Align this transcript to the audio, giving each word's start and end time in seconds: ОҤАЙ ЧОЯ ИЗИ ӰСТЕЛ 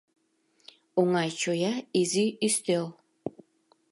ОҤАЙ 1.01 1.31
ЧОЯ 1.41 1.65
ИЗИ 2.01 2.25
ӰСТЕЛ 2.47 2.85